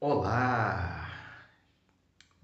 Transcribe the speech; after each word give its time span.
Olá! 0.00 1.10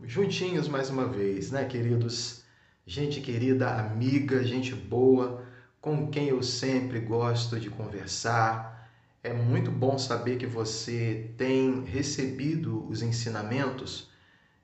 Juntinhos 0.03 0.67
mais 0.67 0.91
uma 0.91 1.06
vez, 1.06 1.53
né, 1.53 1.65
queridos? 1.65 2.42
Gente 2.84 3.21
querida, 3.21 3.71
amiga, 3.79 4.42
gente 4.42 4.75
boa, 4.75 5.46
com 5.80 6.10
quem 6.10 6.30
eu 6.30 6.42
sempre 6.42 6.98
gosto 6.98 7.60
de 7.60 7.70
conversar. 7.70 8.90
É 9.22 9.32
muito 9.32 9.70
bom 9.70 9.96
saber 9.96 10.36
que 10.36 10.48
você 10.48 11.30
tem 11.36 11.84
recebido 11.84 12.89
os 12.89 13.03
ensinamentos 13.03 14.11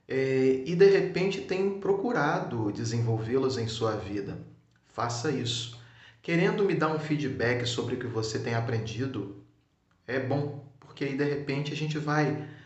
é, 0.05 0.61
e 0.65 0.75
de 0.75 0.89
repente 0.89 1.39
tem 1.39 1.79
procurado 1.79 2.73
desenvolvê-los 2.73 3.57
em 3.57 3.69
sua 3.69 3.95
vida. 3.95 4.37
Faça 4.87 5.31
isso. 5.31 5.79
Querendo 6.21 6.65
me 6.65 6.75
dar 6.75 6.93
um 6.93 6.99
feedback 6.99 7.65
sobre 7.65 7.95
o 7.95 7.99
que 7.99 8.07
você 8.07 8.37
tem 8.37 8.53
aprendido, 8.53 9.41
é 10.05 10.19
bom, 10.19 10.69
porque 10.77 11.05
aí 11.05 11.15
de 11.15 11.23
repente 11.23 11.71
a 11.71 11.75
gente 11.77 11.97
vai 11.97 12.59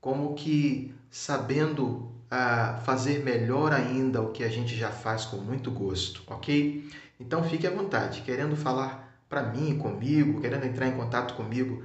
como 0.00 0.34
que 0.34 0.94
sabendo 1.10 2.12
ah, 2.30 2.80
fazer 2.84 3.24
melhor 3.24 3.72
ainda 3.72 4.22
o 4.22 4.32
que 4.32 4.44
a 4.44 4.48
gente 4.48 4.76
já 4.76 4.90
faz 4.90 5.24
com 5.24 5.38
muito 5.38 5.70
gosto, 5.70 6.22
ok? 6.26 6.88
Então 7.18 7.42
fique 7.42 7.66
à 7.66 7.70
vontade, 7.70 8.22
querendo 8.22 8.56
falar 8.56 9.22
para 9.28 9.42
mim, 9.42 9.78
comigo, 9.78 10.40
querendo 10.40 10.64
entrar 10.64 10.86
em 10.86 10.96
contato 10.96 11.34
comigo 11.34 11.82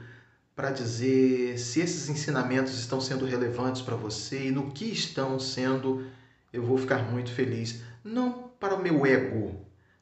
para 0.56 0.70
dizer 0.70 1.58
se 1.58 1.82
esses 1.82 2.10
ensinamentos 2.10 2.78
estão 2.78 3.02
sendo 3.02 3.26
relevantes 3.26 3.82
para 3.82 3.96
você 3.96 4.48
e 4.48 4.52
no 4.52 4.72
que 4.72 4.86
estão 4.86 5.40
sendo, 5.40 6.06
eu 6.52 6.62
vou 6.62 6.78
ficar 6.78 7.10
muito 7.12 7.32
feliz. 7.32 7.82
Não 8.04 8.52
para 8.60 8.76
o 8.76 8.82
meu 8.82 9.06
ego, 9.06 9.60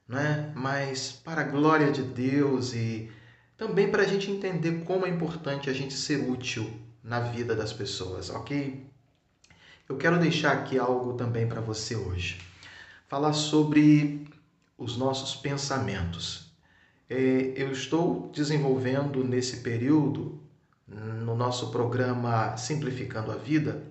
né? 0.07 0.51
mas 0.55 1.11
para 1.11 1.41
a 1.41 1.45
glória 1.45 1.91
de 1.91 2.03
Deus 2.03 2.73
e 2.73 3.09
também 3.55 3.89
para 3.89 4.03
a 4.03 4.07
gente 4.07 4.29
entender 4.29 4.83
como 4.83 5.05
é 5.05 5.09
importante 5.09 5.69
a 5.69 5.73
gente 5.73 5.93
ser 5.93 6.29
útil 6.29 6.69
na 7.03 7.19
vida 7.19 7.55
das 7.55 7.73
pessoas, 7.73 8.29
ok? 8.29 8.85
Eu 9.89 9.97
quero 9.97 10.19
deixar 10.19 10.53
aqui 10.53 10.77
algo 10.79 11.13
também 11.13 11.47
para 11.47 11.59
você 11.59 11.95
hoje. 11.95 12.39
Falar 13.07 13.33
sobre 13.33 14.27
os 14.77 14.97
nossos 14.97 15.35
pensamentos. 15.35 16.51
É, 17.09 17.53
eu 17.55 17.71
estou 17.71 18.31
desenvolvendo 18.33 19.23
nesse 19.23 19.57
período, 19.57 20.39
no 20.87 21.35
nosso 21.35 21.71
programa 21.71 22.55
Simplificando 22.57 23.31
a 23.31 23.35
Vida, 23.35 23.83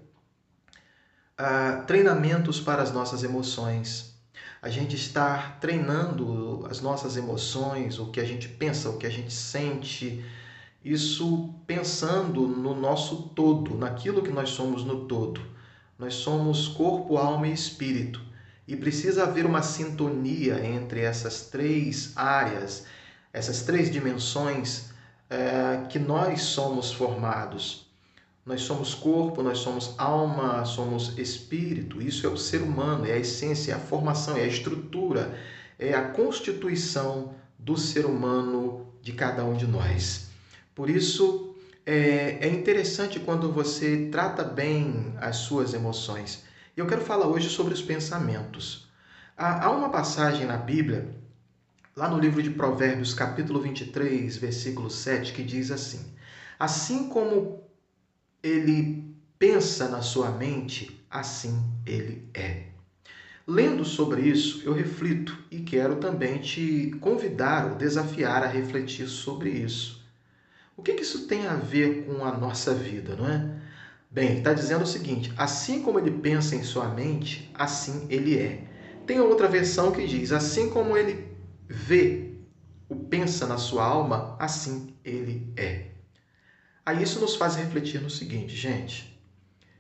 treinamentos 1.87 2.61
para 2.61 2.83
as 2.83 2.93
nossas 2.93 3.23
emoções. 3.23 4.15
A 4.63 4.69
gente 4.69 4.97
está 4.97 5.57
treinando 5.61 6.67
as 6.71 6.81
nossas 6.81 7.17
emoções, 7.17 7.99
o 7.99 8.11
que 8.11 8.21
a 8.21 8.25
gente 8.25 8.49
pensa, 8.49 8.91
o 8.91 8.99
que 8.99 9.07
a 9.07 9.11
gente 9.11 9.33
sente, 9.33 10.25
isso 10.85 11.55
pensando 11.67 12.47
no 12.47 12.75
nosso 12.75 13.31
todo, 13.35 13.77
naquilo 13.77 14.23
que 14.23 14.31
nós 14.31 14.51
somos 14.51 14.83
no 14.83 15.05
todo. 15.05 15.41
Nós 15.99 16.15
somos 16.15 16.69
corpo, 16.69 17.19
alma 17.19 17.49
e 17.49 17.53
espírito. 17.53 18.21
E 18.67 18.75
precisa 18.75 19.25
haver 19.25 19.45
uma 19.45 19.63
sintonia 19.63 20.65
entre 20.65 21.01
essas 21.01 21.49
três 21.49 22.17
áreas, 22.17 22.87
essas 23.33 23.63
três 23.63 23.91
dimensões 23.91 24.91
é, 25.29 25.85
que 25.89 25.99
nós 25.99 26.41
somos 26.43 26.93
formados. 26.93 27.87
Nós 28.47 28.63
somos 28.63 28.95
corpo, 28.95 29.43
nós 29.43 29.59
somos 29.59 29.95
alma, 29.99 30.65
somos 30.65 31.19
espírito. 31.19 32.01
Isso 32.01 32.27
é 32.27 32.31
o 32.31 32.39
ser 32.39 32.63
humano, 32.63 33.07
é 33.07 33.13
a 33.13 33.19
essência, 33.19 33.73
é 33.73 33.75
a 33.75 33.79
formação, 33.79 34.37
é 34.37 34.45
a 34.45 34.47
estrutura, 34.47 35.39
é 35.79 35.93
a 35.93 36.09
constituição 36.09 37.35
do 37.59 37.77
ser 37.77 38.07
humano 38.07 38.87
de 39.03 39.13
cada 39.13 39.45
um 39.45 39.55
de 39.55 39.67
nós. 39.67 40.30
Por 40.81 40.89
isso, 40.89 41.55
é, 41.85 42.39
é 42.41 42.49
interessante 42.49 43.21
quando 43.21 43.53
você 43.53 44.09
trata 44.11 44.43
bem 44.43 45.13
as 45.19 45.37
suas 45.37 45.75
emoções. 45.75 46.43
Eu 46.75 46.87
quero 46.87 47.03
falar 47.03 47.27
hoje 47.27 47.51
sobre 47.51 47.75
os 47.75 47.83
pensamentos. 47.83 48.89
Há, 49.37 49.67
há 49.67 49.71
uma 49.71 49.91
passagem 49.91 50.47
na 50.47 50.57
Bíblia, 50.57 51.15
lá 51.95 52.09
no 52.09 52.19
livro 52.19 52.43
de 52.43 52.49
Provérbios, 52.49 53.13
capítulo 53.13 53.61
23, 53.61 54.39
versículo 54.39 54.89
7, 54.89 55.35
que 55.35 55.43
diz 55.43 55.71
assim: 55.71 56.15
Assim 56.59 57.11
como 57.11 57.63
ele 58.43 59.15
pensa 59.39 59.87
na 59.87 60.01
sua 60.01 60.31
mente, 60.31 60.99
assim 61.11 61.63
ele 61.85 62.27
é. 62.33 62.69
Lendo 63.47 63.85
sobre 63.85 64.23
isso, 64.23 64.63
eu 64.65 64.73
reflito 64.73 65.45
e 65.51 65.61
quero 65.61 65.97
também 65.97 66.41
te 66.41 66.91
convidar 67.03 67.67
ou 67.67 67.75
desafiar 67.75 68.43
a 68.43 68.47
refletir 68.47 69.07
sobre 69.09 69.51
isso. 69.51 70.00
O 70.81 70.83
que, 70.83 70.95
que 70.95 71.03
isso 71.03 71.27
tem 71.27 71.47
a 71.47 71.57
ver 71.57 72.07
com 72.07 72.25
a 72.25 72.33
nossa 72.33 72.73
vida, 72.73 73.15
não 73.15 73.29
é? 73.29 73.55
Bem, 74.11 74.31
ele 74.31 74.39
está 74.39 74.55
dizendo 74.55 74.85
o 74.85 74.87
seguinte: 74.87 75.31
assim 75.37 75.83
como 75.83 75.99
ele 75.99 76.11
pensa 76.11 76.57
em 76.57 76.63
sua 76.63 76.89
mente, 76.89 77.51
assim 77.53 78.07
ele 78.09 78.39
é. 78.39 78.65
Tem 79.07 79.21
outra 79.21 79.47
versão 79.47 79.93
que 79.93 80.07
diz: 80.07 80.33
assim 80.33 80.71
como 80.71 80.97
ele 80.97 81.37
vê 81.69 82.33
o 82.89 82.97
pensa 82.97 83.47
na 83.47 83.59
sua 83.59 83.85
alma, 83.85 84.35
assim 84.39 84.97
ele 85.05 85.53
é. 85.55 85.89
Aí 86.87 87.03
isso 87.03 87.21
nos 87.21 87.37
faz 87.37 87.57
refletir 87.57 88.01
no 88.01 88.09
seguinte, 88.09 88.57
gente: 88.57 89.23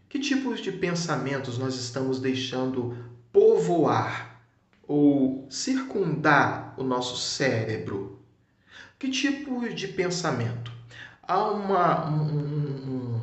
que 0.06 0.18
tipos 0.18 0.60
de 0.60 0.70
pensamentos 0.70 1.56
nós 1.56 1.76
estamos 1.76 2.20
deixando 2.20 2.94
povoar 3.32 4.44
ou 4.86 5.46
circundar 5.48 6.74
o 6.76 6.84
nosso 6.84 7.16
cérebro? 7.16 8.22
Que 8.98 9.08
tipo 9.08 9.66
de 9.66 9.88
pensamento? 9.88 10.69
Há 11.30 11.44
uma, 11.44 12.10
um, 12.10 13.20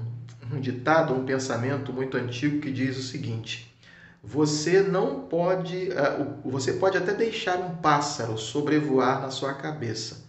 um 0.53 0.61
ditado, 0.61 1.13
um 1.13 1.25
pensamento 1.25 1.91
muito 1.91 2.15
antigo 2.15 2.61
que 2.61 2.71
diz 2.71 2.97
o 2.97 3.03
seguinte: 3.03 3.77
você 4.23 4.81
não 4.81 5.27
pode, 5.27 5.89
uh, 5.89 6.49
você 6.49 6.71
pode 6.71 6.97
até 6.97 7.13
deixar 7.13 7.57
um 7.57 7.75
pássaro 7.75 8.37
sobrevoar 8.37 9.19
na 9.19 9.29
sua 9.29 9.55
cabeça. 9.55 10.25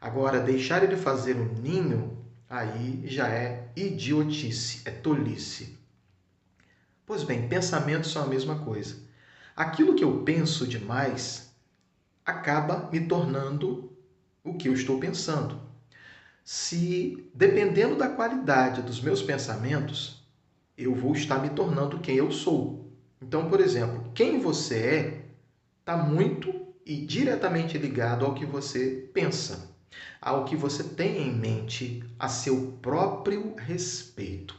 Agora, 0.00 0.40
deixar 0.40 0.82
ele 0.82 0.96
fazer 0.96 1.36
um 1.36 1.52
ninho, 1.60 2.16
aí 2.48 3.02
já 3.04 3.28
é 3.28 3.68
idiotice, 3.76 4.80
é 4.86 4.90
tolice. 4.90 5.78
Pois 7.04 7.24
bem, 7.24 7.46
pensamentos 7.46 8.10
são 8.10 8.22
a 8.22 8.26
mesma 8.26 8.60
coisa. 8.60 8.96
Aquilo 9.54 9.94
que 9.94 10.02
eu 10.02 10.22
penso 10.22 10.66
demais 10.66 11.52
acaba 12.24 12.88
me 12.90 13.00
tornando 13.00 13.92
o 14.42 14.54
que 14.54 14.70
eu 14.70 14.72
estou 14.72 14.98
pensando 14.98 15.67
se, 16.50 17.28
dependendo 17.34 17.94
da 17.94 18.08
qualidade 18.08 18.80
dos 18.80 19.02
meus 19.02 19.22
pensamentos, 19.22 20.26
eu 20.78 20.94
vou 20.94 21.12
estar 21.12 21.42
me 21.42 21.50
tornando 21.50 21.98
quem 21.98 22.16
eu 22.16 22.32
sou. 22.32 22.90
Então, 23.20 23.50
por 23.50 23.60
exemplo, 23.60 24.10
quem 24.14 24.40
você 24.40 24.76
é 24.76 25.24
está 25.78 25.94
muito 25.94 26.50
e 26.86 27.04
diretamente 27.04 27.76
ligado 27.76 28.24
ao 28.24 28.32
que 28.32 28.46
você 28.46 29.10
pensa, 29.12 29.76
ao 30.22 30.46
que 30.46 30.56
você 30.56 30.82
tem 30.82 31.28
em 31.28 31.30
mente 31.30 32.02
a 32.18 32.30
seu 32.30 32.78
próprio 32.80 33.54
respeito. 33.54 34.56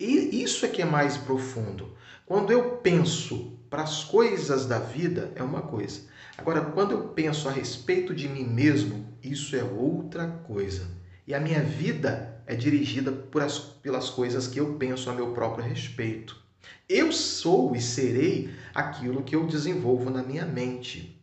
E 0.00 0.42
isso 0.42 0.64
é 0.64 0.68
que 0.70 0.80
é 0.80 0.86
mais 0.86 1.18
profundo. 1.18 1.94
Quando 2.24 2.54
eu 2.54 2.76
penso 2.76 3.52
para 3.68 3.82
as 3.82 4.02
coisas 4.02 4.64
da 4.64 4.78
vida, 4.78 5.30
é 5.34 5.42
uma 5.42 5.60
coisa. 5.60 6.00
Agora, 6.38 6.62
quando 6.62 6.92
eu 6.92 7.08
penso 7.08 7.50
a 7.50 7.52
respeito 7.52 8.14
de 8.14 8.26
mim 8.26 8.44
mesmo, 8.44 9.06
isso 9.22 9.54
é 9.54 9.62
outra 9.62 10.26
coisa. 10.26 10.96
E 11.28 11.34
a 11.34 11.40
minha 11.40 11.62
vida 11.62 12.42
é 12.46 12.54
dirigida 12.54 13.12
as, 13.44 13.58
pelas 13.58 14.08
coisas 14.08 14.46
que 14.46 14.58
eu 14.58 14.76
penso 14.76 15.10
a 15.10 15.12
meu 15.12 15.34
próprio 15.34 15.62
respeito. 15.62 16.42
Eu 16.88 17.12
sou 17.12 17.76
e 17.76 17.82
serei 17.82 18.50
aquilo 18.74 19.22
que 19.22 19.36
eu 19.36 19.46
desenvolvo 19.46 20.08
na 20.08 20.22
minha 20.22 20.46
mente. 20.46 21.22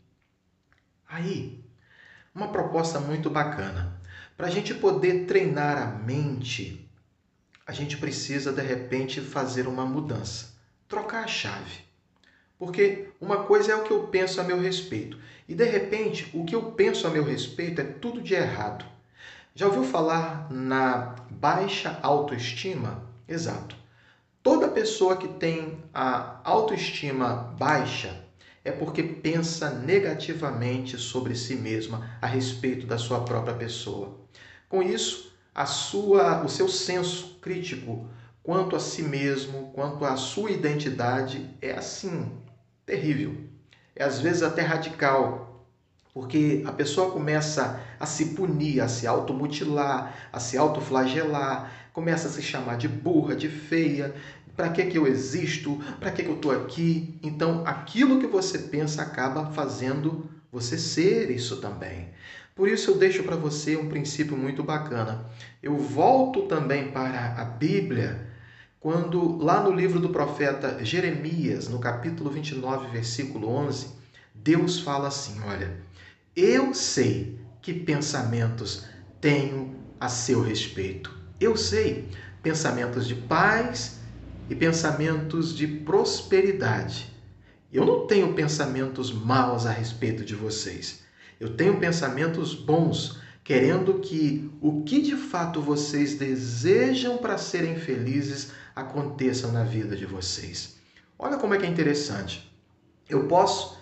Aí, 1.10 1.60
uma 2.36 2.50
proposta 2.50 3.00
muito 3.00 3.32
bacana. 3.32 4.00
Para 4.38 4.46
a 4.46 4.50
gente 4.52 4.76
poder 4.76 5.26
treinar 5.26 5.76
a 5.82 5.88
mente, 5.88 6.88
a 7.66 7.72
gente 7.72 7.98
precisa 7.98 8.54
de 8.54 8.62
repente 8.62 9.20
fazer 9.20 9.68
uma 9.68 9.88
mudança, 9.88 10.54
trocar 10.88 11.24
a 11.24 11.28
chave. 11.28 11.80
Porque 12.60 13.08
uma 13.20 13.46
coisa 13.46 13.72
é 13.72 13.76
o 13.76 13.84
que 13.84 13.92
eu 13.92 14.04
penso 14.10 14.40
a 14.40 14.44
meu 14.44 14.62
respeito, 14.62 15.18
e 15.50 15.56
de 15.56 15.66
repente 15.66 16.30
o 16.32 16.46
que 16.46 16.54
eu 16.54 16.74
penso 16.74 17.08
a 17.08 17.10
meu 17.10 17.24
respeito 17.24 17.82
é 17.82 17.84
tudo 17.84 18.22
de 18.22 18.36
errado. 18.36 18.94
Já 19.58 19.68
ouviu 19.68 19.86
falar 19.86 20.52
na 20.52 21.16
baixa 21.32 21.98
autoestima? 22.02 23.08
Exato. 23.26 23.78
Toda 24.44 24.68
pessoa 24.68 25.16
que 25.16 25.30
tem 25.30 25.82
a 25.94 26.42
autoestima 26.44 27.56
baixa 27.58 28.22
é 28.66 28.72
porque 28.72 29.02
pensa 29.02 29.70
negativamente 29.70 30.98
sobre 30.98 31.36
si 31.36 31.56
mesma 31.56 32.18
a 32.22 32.28
respeito 32.28 32.86
da 32.86 32.98
sua 32.98 33.24
própria 33.24 33.56
pessoa. 33.56 34.20
Com 34.68 34.84
isso, 34.84 35.32
a 35.54 35.66
sua, 35.66 36.44
o 36.44 36.50
seu 36.50 36.68
senso 36.68 37.40
crítico 37.42 38.10
quanto 38.44 38.76
a 38.76 38.80
si 38.80 39.04
mesmo, 39.04 39.72
quanto 39.72 40.04
à 40.04 40.18
sua 40.18 40.52
identidade 40.52 41.50
é 41.62 41.72
assim, 41.72 42.30
terrível. 42.86 43.38
É 43.96 44.04
às 44.04 44.20
vezes 44.20 44.44
até 44.44 44.64
radical, 44.64 45.45
porque 46.16 46.64
a 46.66 46.72
pessoa 46.72 47.12
começa 47.12 47.84
a 48.00 48.06
se 48.06 48.28
punir, 48.28 48.80
a 48.80 48.88
se 48.88 49.06
automutilar, 49.06 50.30
a 50.32 50.40
se 50.40 50.58
autoflagelar, 50.58 51.90
começa 51.92 52.30
a 52.30 52.32
se 52.32 52.42
chamar 52.42 52.78
de 52.78 52.88
burra, 52.88 53.36
de 53.36 53.50
feia. 53.50 54.16
Para 54.56 54.70
que, 54.70 54.86
que 54.86 54.98
eu 54.98 55.06
existo? 55.06 55.78
Para 56.00 56.12
que, 56.12 56.24
que 56.24 56.30
eu 56.30 56.36
estou 56.36 56.52
aqui? 56.54 57.20
Então, 57.22 57.64
aquilo 57.68 58.18
que 58.18 58.28
você 58.28 58.60
pensa 58.60 59.02
acaba 59.02 59.48
fazendo 59.48 60.30
você 60.50 60.78
ser 60.78 61.30
isso 61.30 61.58
também. 61.58 62.08
Por 62.56 62.70
isso, 62.70 62.92
eu 62.92 62.98
deixo 62.98 63.22
para 63.24 63.36
você 63.36 63.76
um 63.76 63.90
princípio 63.90 64.38
muito 64.38 64.64
bacana. 64.64 65.26
Eu 65.62 65.76
volto 65.76 66.44
também 66.44 66.92
para 66.92 67.36
a 67.38 67.44
Bíblia, 67.44 68.26
quando 68.80 69.38
lá 69.44 69.62
no 69.62 69.76
livro 69.76 70.00
do 70.00 70.08
profeta 70.08 70.80
Jeremias, 70.82 71.68
no 71.68 71.78
capítulo 71.78 72.30
29, 72.30 72.88
versículo 72.88 73.50
11, 73.50 73.90
Deus 74.34 74.80
fala 74.80 75.10
assim: 75.10 75.42
Olha, 75.46 75.84
eu 76.36 76.74
sei 76.74 77.40
que 77.62 77.74
pensamentos 77.74 78.86
tenho 79.22 79.76
a 80.00 80.10
seu 80.10 80.42
respeito. 80.42 81.16
Eu 81.40 81.56
sei 81.56 82.10
pensamentos 82.44 83.08
de 83.08 83.16
paz 83.16 84.00
e 84.50 84.56
pensamentos 84.56 85.56
de 85.56 85.66
prosperidade. 85.66 87.10
Eu 87.72 87.86
não 87.86 88.06
tenho 88.06 88.34
pensamentos 88.34 89.12
maus 89.12 89.66
a 89.66 89.72
respeito 89.72 90.24
de 90.24 90.36
vocês. 90.36 91.04
Eu 91.40 91.56
tenho 91.56 91.80
pensamentos 91.80 92.54
bons, 92.54 93.20
querendo 93.44 94.00
que 94.00 94.52
o 94.62 94.84
que 94.84 95.02
de 95.02 95.16
fato 95.16 95.62
vocês 95.62 96.16
desejam 96.16 97.18
para 97.18 97.38
serem 97.38 97.78
felizes 97.78 98.52
aconteçam 98.76 99.52
na 99.52 99.64
vida 99.64 99.96
de 99.96 100.06
vocês. 100.06 100.76
Olha 101.18 101.38
como 101.38 101.54
é 101.54 101.58
que 101.58 101.66
é 101.66 101.70
interessante. 101.70 102.54
Eu 103.10 103.28
posso 103.28 103.78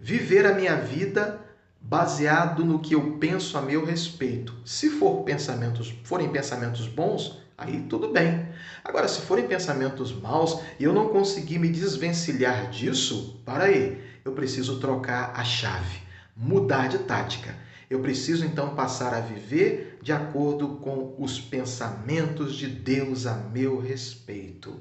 viver 0.00 0.46
a 0.46 0.54
minha 0.54 0.76
vida 0.76 1.45
baseado 1.88 2.64
no 2.64 2.80
que 2.80 2.96
eu 2.96 3.16
penso 3.18 3.56
a 3.56 3.62
meu 3.62 3.84
respeito. 3.84 4.52
Se 4.64 4.90
for 4.90 5.22
pensamentos, 5.22 5.94
forem 6.02 6.30
pensamentos 6.30 6.88
bons, 6.88 7.40
aí 7.56 7.82
tudo 7.82 8.12
bem. 8.12 8.48
Agora, 8.84 9.06
se 9.06 9.20
forem 9.20 9.46
pensamentos 9.46 10.12
maus 10.12 10.60
e 10.80 10.84
eu 10.84 10.92
não 10.92 11.10
conseguir 11.10 11.60
me 11.60 11.68
desvencilhar 11.68 12.70
disso, 12.70 13.40
para 13.44 13.64
aí, 13.64 14.02
eu 14.24 14.32
preciso 14.32 14.80
trocar 14.80 15.32
a 15.36 15.44
chave, 15.44 16.00
mudar 16.36 16.88
de 16.88 16.98
tática. 16.98 17.56
Eu 17.88 18.00
preciso 18.00 18.44
então 18.44 18.74
passar 18.74 19.14
a 19.14 19.20
viver 19.20 20.00
de 20.02 20.12
acordo 20.12 20.80
com 20.80 21.14
os 21.18 21.40
pensamentos 21.40 22.56
de 22.56 22.66
Deus 22.66 23.26
a 23.26 23.34
meu 23.34 23.78
respeito. 23.78 24.76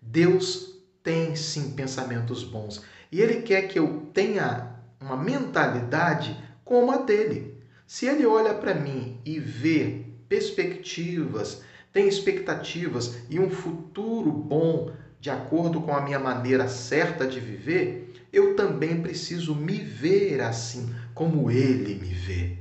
Deus 0.00 0.76
tem 1.02 1.34
sim 1.34 1.72
pensamentos 1.72 2.44
bons 2.44 2.82
e 3.10 3.20
Ele 3.20 3.42
quer 3.42 3.62
que 3.62 3.80
eu 3.80 4.08
tenha 4.14 4.75
uma 5.00 5.16
mentalidade 5.16 6.36
como 6.64 6.90
a 6.92 6.98
dele. 6.98 7.62
Se 7.86 8.06
ele 8.06 8.26
olha 8.26 8.54
para 8.54 8.74
mim 8.74 9.20
e 9.24 9.38
vê 9.38 10.04
perspectivas, 10.28 11.62
tem 11.92 12.08
expectativas 12.08 13.16
e 13.30 13.38
um 13.38 13.48
futuro 13.48 14.30
bom 14.30 14.90
de 15.20 15.30
acordo 15.30 15.80
com 15.80 15.94
a 15.94 16.00
minha 16.00 16.18
maneira 16.18 16.68
certa 16.68 17.26
de 17.26 17.40
viver, 17.40 18.12
eu 18.32 18.54
também 18.54 19.00
preciso 19.00 19.54
me 19.54 19.80
ver 19.80 20.40
assim, 20.40 20.94
como 21.14 21.50
ele 21.50 21.94
me 21.94 22.12
vê. 22.12 22.58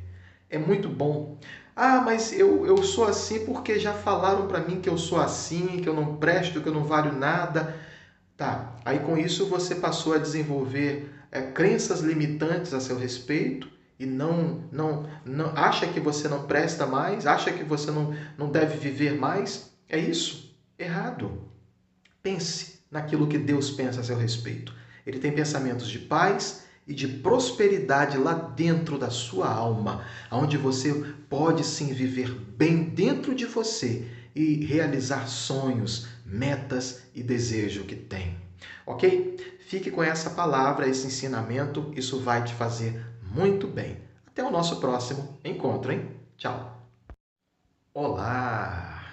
É 0.50 0.58
muito 0.58 0.88
bom. 0.88 1.38
Ah, 1.76 2.00
mas 2.00 2.32
eu, 2.32 2.66
eu 2.66 2.82
sou 2.82 3.04
assim 3.06 3.44
porque 3.46 3.78
já 3.78 3.94
falaram 3.94 4.48
para 4.48 4.62
mim 4.62 4.80
que 4.80 4.88
eu 4.88 4.98
sou 4.98 5.20
assim, 5.20 5.80
que 5.82 5.90
eu 5.90 5.94
não 5.94 6.16
presto, 6.16 6.62
que 6.62 6.70
eu 6.70 6.74
não 6.74 6.86
valho 6.86 7.12
nada. 7.12 7.76
Tá, 8.38 8.76
aí 8.86 9.00
com 9.00 9.18
isso 9.18 9.46
você 9.46 9.76
passou 9.76 10.14
a 10.14 10.18
desenvolver 10.18 11.10
é, 11.36 11.42
crenças 11.52 12.00
limitantes 12.00 12.74
a 12.74 12.80
seu 12.80 12.98
respeito 12.98 13.70
e 14.00 14.06
não, 14.06 14.64
não, 14.72 15.10
não 15.26 15.48
acha 15.48 15.86
que 15.86 16.00
você 16.00 16.30
não 16.30 16.48
presta 16.48 16.88
mais, 16.88 17.28
acha 17.28 17.52
que 17.52 17.64
você 17.64 17.92
não, 17.92 18.16
não 18.38 18.50
deve 18.50 18.78
viver 18.78 19.20
mais, 19.20 19.74
é 19.90 20.00
isso? 20.00 20.58
Errado. 20.80 21.42
Pense 22.24 22.80
naquilo 22.90 23.28
que 23.28 23.38
Deus 23.38 23.70
pensa 23.70 24.00
a 24.00 24.04
seu 24.04 24.18
respeito. 24.18 24.74
Ele 25.06 25.20
tem 25.20 25.34
pensamentos 25.34 25.90
de 25.90 26.00
paz 26.00 26.64
e 26.88 26.94
de 26.94 27.06
prosperidade 27.06 28.18
lá 28.18 28.34
dentro 28.34 28.98
da 28.98 29.10
sua 29.10 29.50
alma, 29.50 30.06
onde 30.32 30.56
você 30.56 30.94
pode 31.30 31.66
sim 31.66 31.94
viver 31.94 32.34
bem 32.34 32.84
dentro 32.84 33.36
de 33.36 33.46
você 33.46 34.08
e 34.34 34.64
realizar 34.66 35.28
sonhos, 35.28 36.08
metas 36.26 37.02
e 37.14 37.22
desejo 37.22 37.84
que 37.84 37.96
tem. 37.96 38.38
Ok? 38.86 39.55
Fique 39.68 39.90
com 39.90 40.04
essa 40.04 40.30
palavra, 40.30 40.88
esse 40.88 41.08
ensinamento, 41.08 41.92
isso 41.96 42.20
vai 42.20 42.44
te 42.44 42.54
fazer 42.54 43.04
muito 43.34 43.68
bem. 43.68 43.98
Até 44.28 44.44
o 44.44 44.52
nosso 44.52 44.80
próximo 44.80 45.40
encontro, 45.44 45.92
hein? 45.92 46.12
Tchau! 46.38 46.88
Olá! 47.92 49.04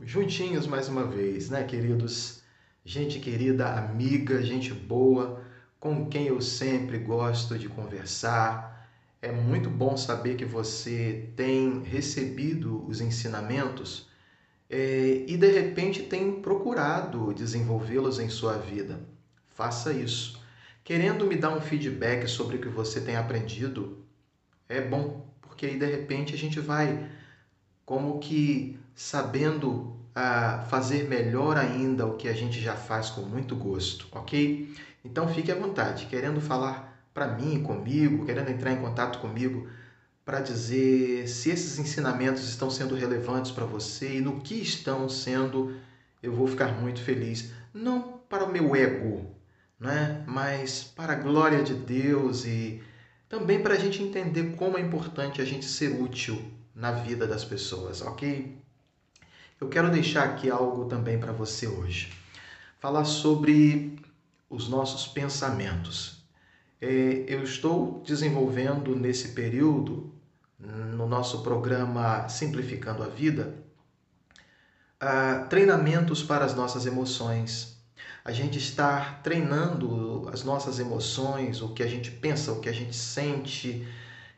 Juntinhos 0.00 0.68
mais 0.68 0.88
uma 0.88 1.04
vez, 1.04 1.50
né, 1.50 1.64
queridos? 1.64 2.40
Gente 2.84 3.18
querida, 3.18 3.66
amiga, 3.72 4.40
gente 4.44 4.72
boa, 4.72 5.42
com 5.80 6.08
quem 6.08 6.28
eu 6.28 6.40
sempre 6.40 6.96
gosto 6.96 7.58
de 7.58 7.68
conversar. 7.68 8.88
É 9.20 9.32
muito 9.32 9.68
bom 9.68 9.96
saber 9.96 10.36
que 10.36 10.44
você 10.44 11.32
tem 11.34 11.82
recebido 11.82 12.86
os 12.86 13.00
ensinamentos 13.00 14.08
é, 14.70 15.24
e 15.26 15.36
de 15.36 15.50
repente 15.50 16.04
tem 16.04 16.40
procurado 16.40 17.34
desenvolvê-los 17.34 18.20
em 18.20 18.28
sua 18.28 18.56
vida. 18.56 19.15
Faça 19.56 19.90
isso. 19.90 20.38
Querendo 20.84 21.26
me 21.26 21.34
dar 21.34 21.56
um 21.56 21.62
feedback 21.62 22.28
sobre 22.28 22.56
o 22.56 22.60
que 22.60 22.68
você 22.68 23.00
tem 23.00 23.16
aprendido, 23.16 24.04
é 24.68 24.82
bom, 24.82 25.26
porque 25.40 25.64
aí 25.64 25.78
de 25.78 25.86
repente 25.86 26.34
a 26.34 26.38
gente 26.38 26.60
vai 26.60 27.10
como 27.86 28.18
que 28.18 28.78
sabendo 28.94 29.96
ah, 30.14 30.62
fazer 30.68 31.08
melhor 31.08 31.56
ainda 31.56 32.06
o 32.06 32.18
que 32.18 32.28
a 32.28 32.34
gente 32.34 32.60
já 32.60 32.76
faz 32.76 33.08
com 33.08 33.22
muito 33.22 33.56
gosto, 33.56 34.06
ok? 34.12 34.74
Então 35.02 35.26
fique 35.26 35.50
à 35.50 35.54
vontade, 35.54 36.04
querendo 36.04 36.40
falar 36.40 37.08
para 37.14 37.26
mim, 37.26 37.62
comigo, 37.62 38.26
querendo 38.26 38.50
entrar 38.50 38.72
em 38.72 38.80
contato 38.80 39.20
comigo 39.20 39.66
para 40.22 40.40
dizer 40.40 41.26
se 41.28 41.48
esses 41.48 41.78
ensinamentos 41.78 42.46
estão 42.46 42.68
sendo 42.68 42.94
relevantes 42.94 43.50
para 43.50 43.64
você 43.64 44.18
e 44.18 44.20
no 44.20 44.38
que 44.42 44.56
estão 44.56 45.08
sendo, 45.08 45.74
eu 46.22 46.32
vou 46.32 46.46
ficar 46.46 46.78
muito 46.78 47.00
feliz. 47.00 47.50
Não 47.72 48.20
para 48.28 48.44
o 48.44 48.52
meu 48.52 48.76
ego, 48.76 49.35
né? 49.78 50.24
mas 50.26 50.82
para 50.82 51.12
a 51.12 51.16
glória 51.16 51.62
de 51.62 51.74
Deus 51.74 52.44
e 52.44 52.82
também 53.28 53.62
para 53.62 53.74
a 53.74 53.78
gente 53.78 54.02
entender 54.02 54.54
como 54.56 54.78
é 54.78 54.80
importante 54.80 55.40
a 55.40 55.44
gente 55.44 55.64
ser 55.66 56.00
útil 56.00 56.40
na 56.74 56.92
vida 56.92 57.26
das 57.26 57.44
pessoas, 57.44 58.00
ok? 58.02 58.56
Eu 59.60 59.68
quero 59.68 59.90
deixar 59.90 60.24
aqui 60.24 60.50
algo 60.50 60.84
também 60.84 61.18
para 61.18 61.32
você 61.32 61.66
hoje. 61.66 62.12
Falar 62.78 63.04
sobre 63.04 63.98
os 64.48 64.68
nossos 64.68 65.06
pensamentos. 65.06 66.22
É, 66.80 67.24
eu 67.26 67.42
estou 67.42 68.02
desenvolvendo 68.06 68.94
nesse 68.94 69.28
período, 69.28 70.12
no 70.58 71.06
nosso 71.06 71.42
programa 71.42 72.28
Simplificando 72.28 73.02
a 73.02 73.08
Vida, 73.08 73.54
ah, 74.98 75.46
treinamentos 75.50 76.22
para 76.22 76.44
as 76.44 76.54
nossas 76.54 76.86
emoções 76.86 77.75
a 78.26 78.32
gente 78.32 78.58
estar 78.58 79.22
treinando 79.22 80.28
as 80.32 80.42
nossas 80.42 80.80
emoções, 80.80 81.62
o 81.62 81.68
que 81.68 81.80
a 81.80 81.86
gente 81.86 82.10
pensa, 82.10 82.50
o 82.50 82.60
que 82.60 82.68
a 82.68 82.72
gente 82.72 82.96
sente, 82.96 83.86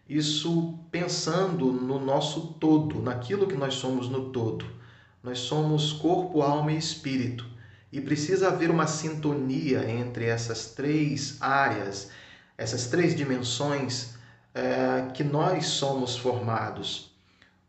isso 0.07 0.79
pensando 0.91 1.73
no 1.73 1.99
nosso 1.99 2.49
todo, 2.61 3.01
naquilo 3.01 3.47
que 3.47 3.57
nós 3.57 3.77
somos 3.77 4.07
no 4.07 4.29
todo. 4.29 4.67
Nós 5.23 5.39
somos 5.39 5.91
corpo, 5.91 6.43
alma 6.43 6.71
e 6.73 6.77
espírito. 6.77 7.47
E 7.91 7.99
precisa 7.99 8.49
haver 8.49 8.71
uma 8.71 8.87
sintonia 8.87 9.91
entre 9.91 10.27
essas 10.27 10.75
três 10.75 11.41
áreas, 11.41 12.11
essas 12.59 12.89
três 12.89 13.17
dimensões 13.17 14.19
é, 14.55 15.11
que 15.15 15.25
nós 15.25 15.65
somos 15.65 16.15
formados. 16.15 17.18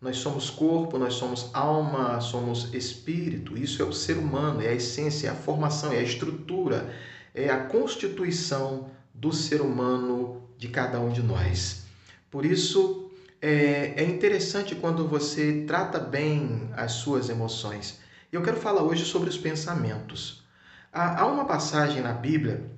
Nós 0.01 0.17
somos 0.17 0.49
corpo, 0.49 0.97
nós 0.97 1.15
somos 1.15 1.49
alma, 1.53 2.21
somos 2.21 2.73
espírito. 2.73 3.57
Isso 3.57 3.81
é 3.81 3.85
o 3.85 3.91
ser 3.91 4.17
humano, 4.17 4.61
é 4.61 4.69
a 4.69 4.73
essência, 4.73 5.27
é 5.27 5.31
a 5.31 5.35
formação, 5.35 5.91
é 5.91 5.99
a 5.99 6.03
estrutura, 6.03 6.89
é 7.35 7.49
a 7.49 7.65
constituição 7.65 8.89
do 9.13 9.33
ser 9.33 9.59
humano 9.61 10.41
de 10.57 10.69
cada 10.69 11.01
um 11.01 11.11
de 11.11 11.21
nós. 11.21 11.83
Por 12.31 12.45
isso, 12.45 13.11
é, 13.41 13.93
é 13.97 14.03
interessante 14.03 14.73
quando 14.73 15.05
você 15.05 15.65
trata 15.67 15.99
bem 15.99 16.69
as 16.77 16.93
suas 16.93 17.29
emoções. 17.29 17.99
Eu 18.31 18.41
quero 18.41 18.57
falar 18.57 18.83
hoje 18.83 19.03
sobre 19.03 19.29
os 19.29 19.37
pensamentos. 19.37 20.43
Há 20.93 21.25
uma 21.27 21.45
passagem 21.45 22.01
na 22.01 22.13
Bíblia, 22.13 22.71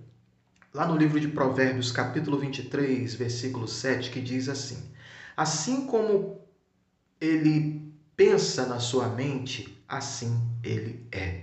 lá 0.73 0.87
no 0.87 0.97
livro 0.97 1.19
de 1.19 1.27
Provérbios, 1.27 1.91
capítulo 1.91 2.37
23, 2.37 3.13
versículo 3.13 3.67
7, 3.67 4.09
que 4.09 4.19
diz 4.19 4.49
assim: 4.49 4.91
Assim 5.35 5.85
como 5.85 6.41
ele 7.21 7.93
pensa 8.17 8.65
na 8.65 8.79
sua 8.79 9.07
mente, 9.07 9.79
assim 9.87 10.41
ele 10.63 11.05
é. 11.11 11.41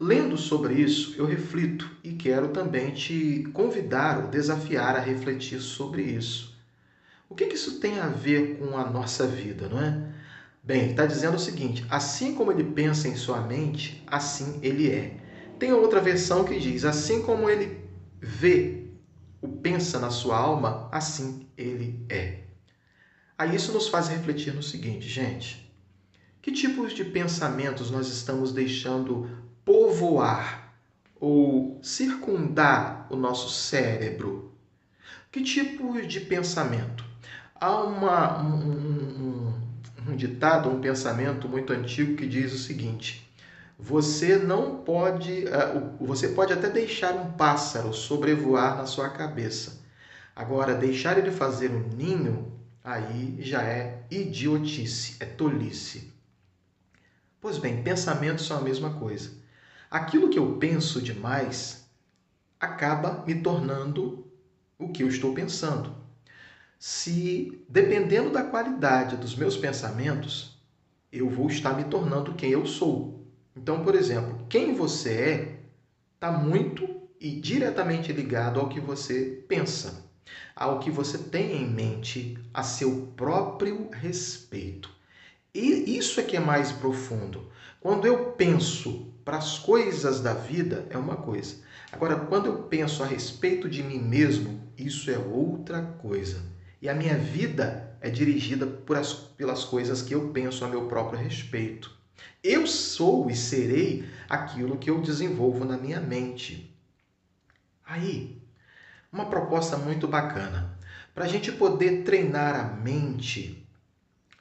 Lendo 0.00 0.38
sobre 0.38 0.74
isso, 0.74 1.14
eu 1.18 1.26
reflito 1.26 1.90
e 2.02 2.14
quero 2.14 2.48
também 2.48 2.92
te 2.92 3.44
convidar 3.52 4.24
ou 4.24 4.28
desafiar 4.28 4.96
a 4.96 5.00
refletir 5.00 5.60
sobre 5.60 6.02
isso. 6.02 6.56
O 7.28 7.34
que, 7.34 7.46
que 7.46 7.54
isso 7.54 7.78
tem 7.78 7.98
a 7.98 8.08
ver 8.08 8.58
com 8.58 8.76
a 8.78 8.88
nossa 8.88 9.26
vida, 9.26 9.68
não 9.68 9.80
é? 9.80 10.12
Bem, 10.62 10.90
está 10.90 11.04
dizendo 11.04 11.36
o 11.36 11.40
seguinte: 11.40 11.84
assim 11.90 12.34
como 12.34 12.50
ele 12.50 12.64
pensa 12.64 13.06
em 13.08 13.16
sua 13.16 13.40
mente, 13.40 14.02
assim 14.06 14.58
ele 14.62 14.90
é. 14.90 15.16
Tem 15.58 15.72
outra 15.72 16.00
versão 16.00 16.44
que 16.44 16.58
diz: 16.58 16.84
assim 16.84 17.22
como 17.22 17.48
ele 17.48 17.84
vê 18.20 18.84
o 19.40 19.48
pensa 19.48 19.98
na 19.98 20.10
sua 20.10 20.36
alma, 20.36 20.88
assim 20.90 21.46
ele 21.56 22.04
é. 22.08 22.45
Aí 23.38 23.54
isso 23.54 23.72
nos 23.72 23.88
faz 23.88 24.08
refletir 24.08 24.54
no 24.54 24.62
seguinte, 24.62 25.08
gente: 25.08 25.70
que 26.40 26.52
tipos 26.52 26.92
de 26.92 27.04
pensamentos 27.04 27.90
nós 27.90 28.08
estamos 28.08 28.52
deixando 28.52 29.28
povoar 29.64 30.74
ou 31.20 31.78
circundar 31.82 33.06
o 33.10 33.16
nosso 33.16 33.50
cérebro? 33.50 34.52
Que 35.30 35.42
tipo 35.42 36.00
de 36.02 36.20
pensamento? 36.20 37.04
Há 37.54 37.82
uma, 37.82 38.42
um, 38.42 38.70
um, 38.70 39.54
um 40.08 40.16
ditado, 40.16 40.70
um 40.70 40.80
pensamento 40.80 41.48
muito 41.48 41.72
antigo 41.72 42.16
que 42.16 42.26
diz 42.26 42.52
o 42.52 42.58
seguinte: 42.58 43.26
você 43.78 44.36
não 44.36 44.76
pode, 44.76 45.46
eh, 45.46 45.82
você 46.00 46.28
pode 46.28 46.52
até 46.52 46.70
deixar 46.70 47.12
um 47.14 47.32
pássaro 47.32 47.92
sobrevoar 47.92 48.76
na 48.76 48.86
sua 48.86 49.10
cabeça. 49.10 49.84
Agora, 50.34 50.74
deixar 50.74 51.18
ele 51.18 51.30
fazer 51.30 51.70
um 51.70 51.88
ninho, 51.94 52.52
aí 52.86 53.36
já 53.40 53.62
é 53.62 54.06
idiotice, 54.10 55.16
é 55.20 55.26
tolice. 55.26 56.14
Pois 57.40 57.58
bem, 57.58 57.82
pensamentos 57.82 58.46
são 58.46 58.56
a 58.56 58.62
mesma 58.62 58.94
coisa. 58.94 59.30
Aquilo 59.90 60.30
que 60.30 60.38
eu 60.38 60.56
penso 60.56 61.02
demais 61.02 61.86
acaba 62.58 63.22
me 63.26 63.34
tornando 63.42 64.26
o 64.78 64.88
que 64.88 65.02
eu 65.02 65.08
estou 65.08 65.34
pensando 65.34 66.06
se, 66.78 67.64
dependendo 67.68 68.30
da 68.30 68.42
qualidade 68.42 69.16
dos 69.16 69.34
meus 69.34 69.56
pensamentos, 69.56 70.58
eu 71.12 71.28
vou 71.28 71.48
estar 71.48 71.74
me 71.74 71.84
tornando 71.84 72.34
quem 72.34 72.50
eu 72.50 72.66
sou. 72.66 73.26
Então, 73.54 73.82
por 73.82 73.94
exemplo, 73.94 74.46
quem 74.48 74.74
você 74.74 75.10
é 75.10 75.60
está 76.14 76.30
muito 76.30 76.88
e 77.20 77.40
diretamente 77.40 78.12
ligado 78.12 78.60
ao 78.60 78.68
que 78.68 78.80
você 78.80 79.44
pensa, 79.48 80.05
ao 80.54 80.78
que 80.78 80.90
você 80.90 81.18
tem 81.18 81.62
em 81.62 81.68
mente 81.68 82.38
a 82.52 82.62
seu 82.62 83.12
próprio 83.16 83.88
respeito. 83.92 84.90
E 85.54 85.96
isso 85.96 86.20
é 86.20 86.22
que 86.22 86.36
é 86.36 86.40
mais 86.40 86.72
profundo. 86.72 87.50
Quando 87.80 88.06
eu 88.06 88.32
penso 88.32 89.12
para 89.24 89.38
as 89.38 89.58
coisas 89.58 90.20
da 90.20 90.34
vida, 90.34 90.86
é 90.90 90.98
uma 90.98 91.16
coisa. 91.16 91.56
Agora, 91.90 92.16
quando 92.16 92.46
eu 92.46 92.62
penso 92.64 93.02
a 93.02 93.06
respeito 93.06 93.68
de 93.68 93.82
mim 93.82 93.98
mesmo, 93.98 94.60
isso 94.76 95.10
é 95.10 95.18
outra 95.18 95.82
coisa. 95.82 96.42
E 96.80 96.88
a 96.88 96.94
minha 96.94 97.16
vida 97.16 97.96
é 98.00 98.10
dirigida 98.10 98.66
as, 98.96 99.12
pelas 99.12 99.64
coisas 99.64 100.02
que 100.02 100.14
eu 100.14 100.28
penso 100.28 100.64
a 100.64 100.68
meu 100.68 100.86
próprio 100.86 101.18
respeito. 101.18 101.90
Eu 102.42 102.66
sou 102.66 103.30
e 103.30 103.34
serei 103.34 104.04
aquilo 104.28 104.78
que 104.78 104.90
eu 104.90 105.00
desenvolvo 105.00 105.64
na 105.64 105.76
minha 105.76 106.00
mente. 106.00 106.76
Aí, 107.84 108.40
uma 109.16 109.24
proposta 109.24 109.78
muito 109.78 110.06
bacana. 110.06 110.76
Para 111.14 111.24
a 111.24 111.28
gente 111.28 111.50
poder 111.50 112.04
treinar 112.04 112.54
a 112.54 112.64
mente, 112.64 113.66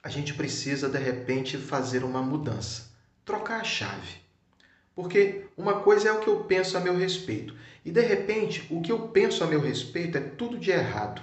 a 0.04 0.10
gente 0.10 0.34
precisa 0.34 0.90
de 0.90 1.00
repente 1.00 1.58
fazer 1.58 2.04
uma 2.04 2.22
mudança, 2.22 2.90
trocar 3.24 3.62
a 3.62 3.64
chave. 3.64 4.18
Porque 4.94 5.46
uma 5.56 5.76
coisa 5.80 6.10
é 6.10 6.12
o 6.12 6.20
que 6.20 6.28
eu 6.28 6.44
penso 6.44 6.78
a 6.78 6.82
meu 6.82 6.98
respeito, 6.98 7.56
e 7.86 7.92
de 7.92 8.02
repente 8.02 8.68
o 8.70 8.82
que 8.82 8.92
eu 8.92 9.08
penso 9.08 9.46
a 9.46 9.48
meu 9.48 9.62
respeito 9.62 10.18
é 10.18 10.22
tudo 10.22 10.58
de 10.58 10.72
errado. 10.72 11.22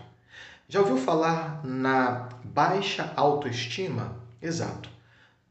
Já 0.66 0.80
ouviu 0.80 0.97
falar 0.97 1.62
na 1.62 2.30
baixa 2.42 3.12
autoestima? 3.16 4.16
Exato. 4.40 4.88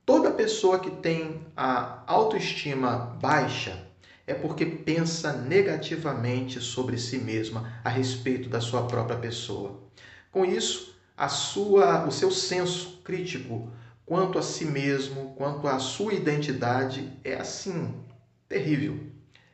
Toda 0.03 0.31
pessoa 0.31 0.79
que 0.79 0.89
tem 0.89 1.46
a 1.55 2.01
autoestima 2.08 3.15
baixa 3.22 3.90
é 4.25 4.34
porque 4.34 4.66
pensa 4.66 5.34
negativamente 5.34 6.60
sobre 6.60 6.98
si 6.98 7.18
mesma 7.18 7.74
a 7.84 7.90
respeito 7.90 8.50
da 8.50 8.62
sua 8.62 8.88
própria 8.88 9.18
pessoa. 9.18 9.80
Com 10.32 10.46
isso, 10.46 10.96
a 11.18 11.28
sua, 11.28 12.06
o 12.06 12.12
seu 12.12 12.32
senso 12.32 13.01
crítico 13.04 13.72
quanto 14.06 14.38
a 14.38 14.42
si 14.42 14.66
mesmo, 14.66 15.34
quanto 15.36 15.68
à 15.68 15.80
sua 15.80 16.13
identidade 16.13 17.18
é 17.24 17.36
assim, 17.36 17.94
terrível. 18.48 19.00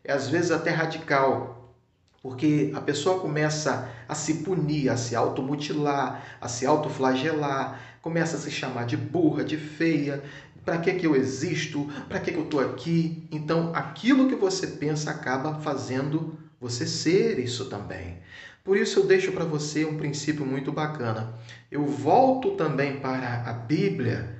É 0.04 0.12
às 0.12 0.30
vezes 0.30 0.50
até 0.50 0.72
radical, 0.72 1.76
porque 2.24 2.72
a 2.74 2.82
pessoa 2.82 3.20
começa 3.20 3.88
a 4.08 4.16
se 4.16 4.44
punir, 4.44 4.90
a 4.90 4.98
se 4.98 5.16
automutilar, 5.16 6.38
a 6.42 6.48
se 6.48 6.66
autoflagelar, 6.66 8.00
começa 8.02 8.38
a 8.38 8.40
se 8.40 8.50
chamar 8.50 8.86
de 8.86 8.98
burra, 8.98 9.44
de 9.44 9.58
feia. 9.58 10.24
Para 10.68 10.80
que, 10.80 10.94
que 10.96 11.08
eu 11.08 11.16
existo? 11.16 11.88
Para 12.10 12.20
que, 12.20 12.30
que 12.30 12.38
eu 12.38 12.44
estou 12.44 12.60
aqui? 12.60 13.26
Então, 13.32 13.72
aquilo 13.74 14.28
que 14.28 14.36
você 14.36 14.68
pensa 14.68 15.10
acaba 15.12 15.62
fazendo 15.62 16.38
você 16.60 16.86
ser 16.86 17.40
isso 17.40 17.70
também. 17.70 18.18
Por 18.66 18.76
isso, 18.76 19.00
eu 19.00 19.06
deixo 19.06 19.32
para 19.32 19.46
você 19.46 19.86
um 19.86 19.96
princípio 19.96 20.46
muito 20.46 20.70
bacana. 20.70 21.36
Eu 21.72 21.86
volto 21.86 22.58
também 22.58 23.00
para 23.00 23.44
a 23.46 23.54
Bíblia, 23.54 24.36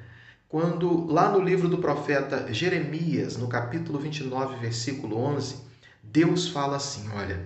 quando 0.50 1.06
lá 1.06 1.32
no 1.32 1.40
livro 1.40 1.70
do 1.70 1.78
profeta 1.78 2.54
Jeremias, 2.54 3.38
no 3.38 3.48
capítulo 3.48 3.98
29, 3.98 4.58
versículo 4.58 5.16
11, 5.18 5.56
Deus 6.04 6.50
fala 6.50 6.76
assim: 6.76 7.08
olha. 7.14 7.40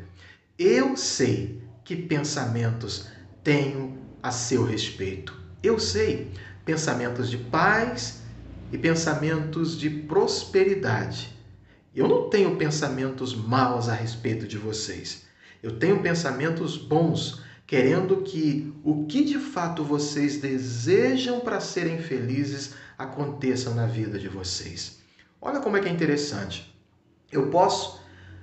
Eu 0.57 0.97
sei 0.97 1.61
que 1.83 1.95
pensamentos 1.95 3.07
tenho 3.43 3.99
a 4.23 4.31
seu 4.31 4.65
respeito. 4.65 5.39
Eu 5.61 5.77
sei 5.77 6.31
pensamentos 6.65 7.29
de 7.29 7.37
paz 7.37 8.20
e 8.71 8.77
pensamentos 8.77 9.77
de 9.77 9.89
prosperidade. 9.89 11.35
Eu 11.93 12.07
não 12.07 12.29
tenho 12.29 12.55
pensamentos 12.55 13.35
maus 13.35 13.89
a 13.89 13.93
respeito 13.93 14.47
de 14.47 14.57
vocês. 14.57 15.25
Eu 15.61 15.77
tenho 15.77 16.01
pensamentos 16.01 16.77
bons, 16.77 17.41
querendo 17.67 18.21
que 18.21 18.73
o 18.83 19.05
que 19.05 19.23
de 19.23 19.37
fato 19.37 19.83
vocês 19.83 20.37
desejam 20.37 21.41
para 21.41 21.59
serem 21.59 21.99
felizes 21.99 22.73
aconteça 22.97 23.71
na 23.71 23.85
vida 23.85 24.17
de 24.17 24.29
vocês. 24.29 24.99
Olha 25.41 25.59
como 25.59 25.75
é 25.75 25.81
que 25.81 25.89
é 25.89 25.91
interessante. 25.91 26.73
Eu 27.31 27.47
posso 27.47 27.99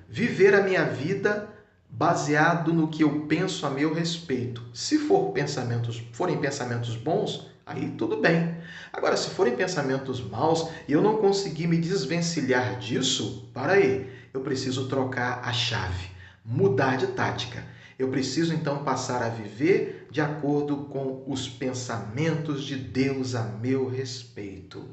viver 0.09 0.55
a 0.55 0.63
minha 0.63 0.85
vida 0.85 1.49
baseado 1.89 2.73
no 2.73 2.89
que 2.89 3.03
eu 3.03 3.27
penso 3.27 3.67
a 3.67 3.71
meu 3.71 3.95
respeito. 3.95 4.63
Se 4.75 4.99
for 4.99 5.33
pensamentos, 5.33 6.03
forem 6.13 6.39
pensamentos 6.39 6.97
bons, 6.97 7.47
aí 7.69 7.91
tudo 7.91 8.17
bem. 8.17 8.57
Agora, 8.93 9.17
se 9.17 9.31
forem 9.31 9.55
pensamentos 9.55 10.21
maus 10.21 10.69
e 10.89 10.93
eu 10.93 11.03
não 11.03 11.19
conseguir 11.19 11.67
me 11.67 11.77
desvencilhar 11.77 12.79
disso, 12.79 13.49
para 13.53 13.75
aí, 13.75 14.11
eu 14.33 14.41
preciso 14.41 14.89
trocar 14.89 15.43
a 15.45 15.53
chave, 15.53 16.09
mudar 16.45 16.97
de 16.97 17.09
tática. 17.09 17.65
Eu 17.99 18.09
preciso 18.09 18.55
então 18.55 18.85
passar 18.85 19.23
a 19.23 19.29
viver 19.29 20.09
de 20.11 20.21
acordo 20.21 20.85
com 20.85 21.23
os 21.27 21.49
pensamentos 21.49 22.65
de 22.65 22.77
Deus 22.77 23.35
a 23.35 23.43
meu 23.43 23.89
respeito. 23.89 24.89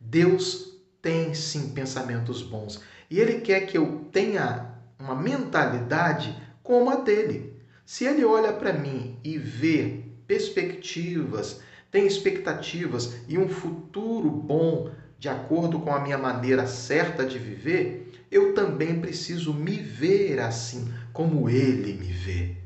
Deus 0.00 0.76
tem 1.00 1.34
sim 1.34 1.70
pensamentos 1.70 2.42
bons 2.42 2.80
e 3.10 3.20
Ele 3.20 3.40
quer 3.40 3.60
que 3.60 3.78
eu 3.78 4.06
tenha 4.10 4.74
uma 4.98 5.14
mentalidade 5.14 6.36
como 6.62 6.90
a 6.90 6.96
dele. 6.96 7.56
Se 7.86 8.04
ele 8.04 8.24
olha 8.24 8.52
para 8.52 8.72
mim 8.72 9.16
e 9.24 9.38
vê 9.38 10.04
perspectivas, 10.26 11.60
tem 11.90 12.06
expectativas 12.06 13.14
e 13.28 13.38
um 13.38 13.48
futuro 13.48 14.30
bom 14.30 14.90
de 15.18 15.28
acordo 15.28 15.80
com 15.80 15.92
a 15.92 16.00
minha 16.00 16.18
maneira 16.18 16.66
certa 16.66 17.24
de 17.26 17.38
viver, 17.38 18.12
eu 18.30 18.54
também 18.54 19.00
preciso 19.00 19.52
me 19.52 19.76
ver 19.76 20.38
assim, 20.38 20.92
como 21.12 21.48
ele 21.48 21.92
me 21.94 22.12
vê. 22.12 22.56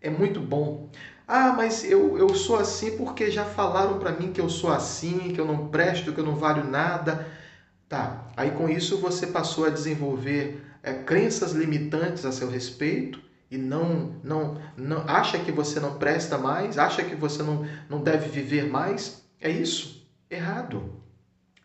É 0.00 0.10
muito 0.10 0.40
bom. 0.40 0.90
Ah, 1.26 1.52
mas 1.52 1.84
eu, 1.84 2.18
eu 2.18 2.34
sou 2.34 2.56
assim 2.56 2.96
porque 2.96 3.30
já 3.30 3.44
falaram 3.44 3.98
para 3.98 4.12
mim 4.12 4.32
que 4.32 4.40
eu 4.40 4.48
sou 4.48 4.70
assim, 4.70 5.28
que 5.32 5.40
eu 5.40 5.44
não 5.44 5.68
presto, 5.68 6.12
que 6.12 6.18
eu 6.18 6.24
não 6.24 6.34
valho 6.34 6.64
nada. 6.68 7.26
Tá, 7.88 8.28
aí 8.36 8.50
com 8.52 8.68
isso 8.68 8.98
você 8.98 9.26
passou 9.26 9.64
a 9.64 9.70
desenvolver 9.70 10.62
é, 10.82 10.92
crenças 10.92 11.52
limitantes 11.52 12.24
a 12.24 12.32
seu 12.32 12.48
respeito 12.48 13.20
e 13.50 13.58
não, 13.58 14.14
não, 14.22 14.60
não 14.76 15.00
acha 15.08 15.38
que 15.38 15.50
você 15.50 15.80
não 15.80 15.98
presta 15.98 16.38
mais, 16.38 16.78
acha 16.78 17.02
que 17.02 17.16
você 17.16 17.42
não, 17.42 17.66
não 17.88 18.00
deve 18.02 18.28
viver 18.28 18.66
mais, 18.66 19.24
é 19.40 19.50
isso? 19.50 20.08
Errado. 20.30 21.02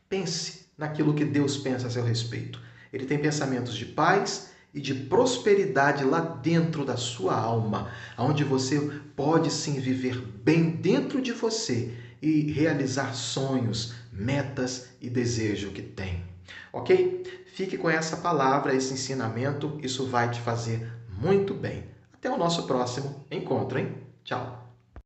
Pense 0.09 0.65
naquilo 0.77 1.13
que 1.13 1.23
Deus 1.23 1.57
pensa 1.57 1.87
a 1.87 1.89
seu 1.89 2.03
respeito. 2.03 2.59
Ele 2.91 3.05
tem 3.05 3.19
pensamentos 3.19 3.75
de 3.75 3.85
paz 3.85 4.49
e 4.73 4.81
de 4.81 4.93
prosperidade 4.93 6.03
lá 6.03 6.19
dentro 6.19 6.83
da 6.83 6.97
sua 6.97 7.35
alma, 7.35 7.91
onde 8.17 8.43
você 8.43 8.79
pode 9.15 9.51
sim 9.51 9.79
viver 9.79 10.19
bem 10.19 10.71
dentro 10.71 11.21
de 11.21 11.31
você 11.31 11.93
e 12.21 12.51
realizar 12.51 13.13
sonhos, 13.13 13.93
metas 14.11 14.87
e 14.99 15.09
desejo 15.09 15.69
que 15.69 15.81
tem. 15.81 16.23
Ok? 16.73 17.43
Fique 17.53 17.77
com 17.77 17.89
essa 17.89 18.17
palavra, 18.17 18.75
esse 18.75 18.93
ensinamento, 18.93 19.79
isso 19.81 20.07
vai 20.07 20.29
te 20.29 20.41
fazer 20.41 20.91
muito 21.17 21.53
bem. 21.53 21.83
Até 22.13 22.29
o 22.29 22.37
nosso 22.37 22.63
próximo 22.67 23.25
encontro, 23.31 23.79
hein? 23.79 23.95
Tchau! 24.23 24.54